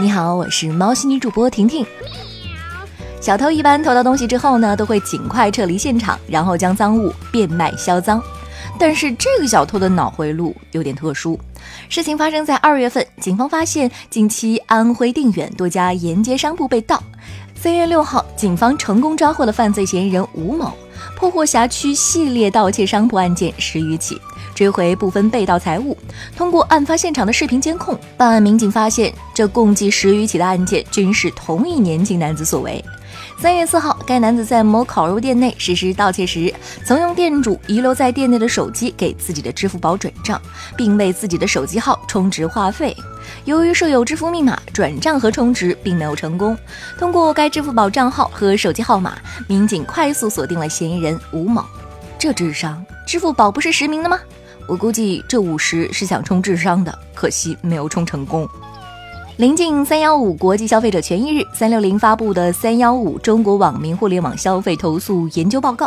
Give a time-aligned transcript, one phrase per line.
[0.00, 1.84] 你好，我是猫系女主播婷婷。
[3.20, 8.22] 小偷一般偷到东西之后呢，都会尽快撤离现场，然后将赃物变卖销赃。
[8.78, 11.36] 但是这个小偷的脑回路有点特殊。
[11.88, 17.02] 事情发生在二月份，警方发现近期安徽定远多家沿街商铺被盗。
[17.56, 20.72] 三月六号，警方成功抓获了犯罪嫌疑人吴某，
[21.18, 24.16] 破获辖区系列盗窃商铺案件十余起。
[24.54, 25.96] 追回部分被盗财物。
[26.36, 32.84] 通过案发现场的视频监控，办案民警发现，这共计十余起的案件均是同一年轻男子所为。
[33.38, 36.52] 三月四号，该男子在某烤肉店内实施盗窃时，
[36.84, 40.40] 曾用店主遗留在店内的手机给自己的支付宝转账，
[40.76, 42.96] 并为自己的手机号充值话费。
[43.44, 46.56] 由于设有支付密码，转账和充值并没有成功。
[46.98, 51.64] 通过该支付宝账号和手机号码，民警快速锁定了嫌疑人吴某。
[52.18, 54.18] 这智商，支付宝不是实名的吗？
[54.66, 58.48] 我估计这五十是想充智商的，可惜没有充成功。
[59.38, 65.86] 临近三幺五国际消费者权益日，三六零发布的《三幺五中国网民互联网消费投诉研究报告》，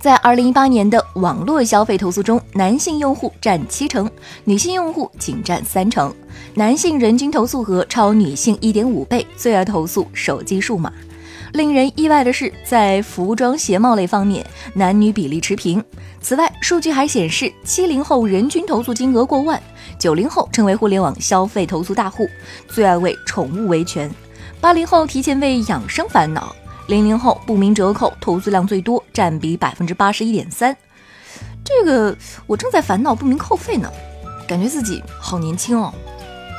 [0.00, 4.10] 在二零一八年的网络消费投诉中，男性用户占七成，
[4.42, 6.12] 女性用户仅占三成，
[6.54, 10.92] 男性人均投诉额超女性一点五倍，最爱投诉手机数码。
[11.52, 15.82] 令人意外的是，在服装鞋帽类方面，男女比例持平。
[16.20, 19.60] 此外，数据还显示，七零后人均投诉金额过万，
[19.98, 22.28] 九零后成为互联网消费投诉大户，
[22.68, 24.08] 最爱为宠物维权；
[24.60, 26.54] 八零后提前为养生烦恼；
[26.88, 30.76] 零零后不明折扣投诉量最多，占比百分之八十一点三。
[31.64, 33.90] 这个我正在烦恼不明扣费呢，
[34.46, 35.94] 感觉自己好年轻哦。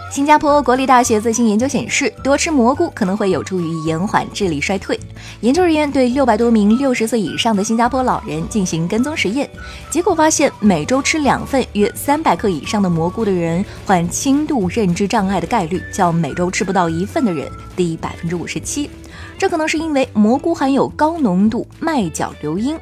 [0.09, 4.99] 新加坡国立大学最新研究显示，多吃蘑菇可能会有助于延缓智力衰退。
[5.41, 9.47] 研究人员对六百多名六十岁以上的新加坡老人进行跟踪实验，
[9.91, 18.89] 结果发现，每周吃两份约三百克以上的蘑菇的人，患轻度认知障碍的概率较每周吃不到一份的人低百分之五十七。
[19.37, 22.77] 这可能是因为蘑菇含有高浓度麦角硫因，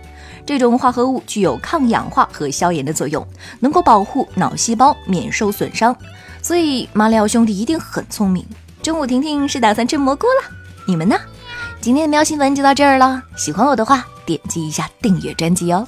[0.45, 3.25] 这种化合物具有抗氧化和消炎的作用，
[3.59, 5.95] 能够保护脑细胞免受损伤。
[6.42, 8.45] 所以马里奥兄弟一定很聪明。
[8.81, 10.49] 中午婷婷是打算吃蘑菇了，
[10.87, 11.15] 你们呢？
[11.80, 13.21] 今天的喵新闻就到这儿了。
[13.36, 15.86] 喜欢我的话，点击一下订阅专辑哦。